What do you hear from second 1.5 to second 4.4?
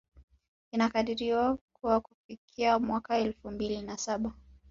kuwa kufikia mwaka elfu mbili na saba